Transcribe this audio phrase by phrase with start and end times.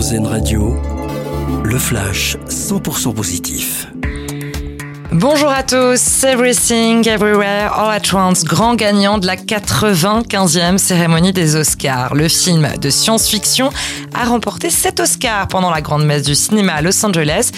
[0.00, 0.80] Radio,
[1.62, 3.86] le flash 100% positif.
[5.12, 11.54] Bonjour à tous, Everything, Everywhere, All at Once, grand gagnant de la 95e cérémonie des
[11.54, 12.14] Oscars.
[12.14, 13.68] Le film de science-fiction
[14.14, 17.50] a remporté 7 Oscars pendant la grande messe du cinéma à Los Angeles,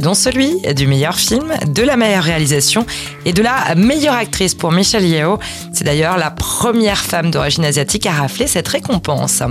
[0.00, 2.86] dont celui du meilleur film, de la meilleure réalisation
[3.24, 5.38] et de la meilleure actrice pour Michelle Yeoh.
[5.72, 9.42] C'est d'ailleurs la première femme d'origine asiatique à rafler cette récompense.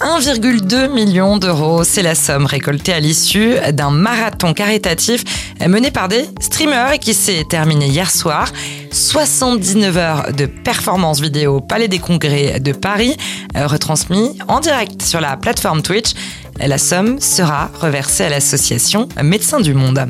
[0.00, 5.24] 1,2 million d'euros, c'est la somme récoltée à l'issue d'un marathon caritatif
[5.66, 8.48] mené par des streamers et qui s'est terminé hier soir.
[8.92, 13.16] 79 heures de performance vidéo au Palais des Congrès de Paris,
[13.56, 16.12] euh, retransmis en direct sur la plateforme Twitch.
[16.60, 20.08] La somme sera reversée à l'association Médecins du Monde.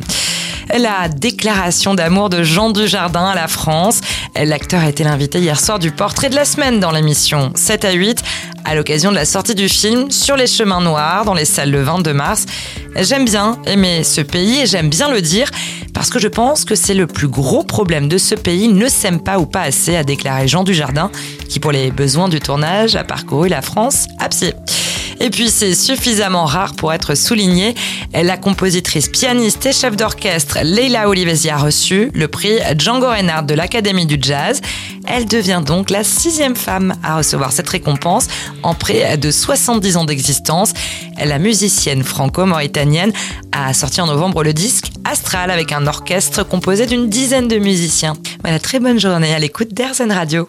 [0.79, 4.01] La déclaration d'amour de Jean Dujardin à la France.
[4.37, 7.93] L'acteur a été l'invité hier soir du portrait de la semaine dans l'émission 7 à
[7.93, 8.23] 8
[8.65, 11.83] à l'occasion de la sortie du film Sur les chemins noirs dans les salles le
[11.83, 12.47] 22 mars.
[12.97, 15.51] J'aime bien aimer ce pays et j'aime bien le dire
[15.95, 19.21] parce que je pense que c'est le plus gros problème de ce pays ne s'aime
[19.21, 21.11] pas ou pas assez, a déclaré Jean Dujardin,
[21.49, 24.55] qui pour les besoins du tournage a parcouru la France à pied.
[25.21, 27.75] Et puis c'est suffisamment rare pour être souligné.
[28.13, 33.55] La compositrice, pianiste et chef d'orchestre Leila Olivesi a reçu le prix Django Reinhardt de
[33.55, 34.61] l'Académie du Jazz.
[35.07, 38.27] Elle devient donc la sixième femme à recevoir cette récompense
[38.63, 40.73] en près de 70 ans d'existence.
[41.25, 43.13] La musicienne franco-mauritanienne
[43.53, 48.15] a sorti en novembre le disque Astral avec un orchestre composé d'une dizaine de musiciens.
[48.43, 50.49] Voilà, très bonne journée à l'écoute d'Airzen Radio.